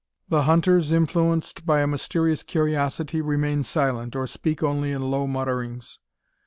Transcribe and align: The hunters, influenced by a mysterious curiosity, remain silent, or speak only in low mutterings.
The 0.29 0.45
hunters, 0.45 0.91
influenced 0.91 1.63
by 1.63 1.81
a 1.81 1.85
mysterious 1.85 2.41
curiosity, 2.41 3.21
remain 3.21 3.61
silent, 3.61 4.15
or 4.15 4.25
speak 4.25 4.63
only 4.63 4.89
in 4.91 5.03
low 5.11 5.27
mutterings. 5.27 5.99